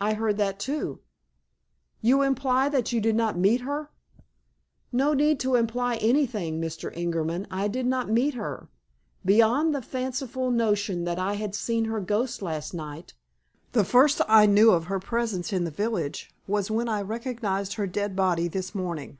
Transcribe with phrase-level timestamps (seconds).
[0.00, 0.98] "I heard that, too."
[2.00, 3.88] "You imply that you did not meet her?"
[4.90, 6.90] "No need to imply anything, Mr.
[6.96, 7.46] Ingerman.
[7.52, 8.68] I did not meet her.
[9.24, 13.12] Beyond the fanciful notion that I had seen her ghost last night,
[13.70, 17.86] the first I knew of her presence in the village was when I recognized her
[17.86, 19.18] dead body this morning."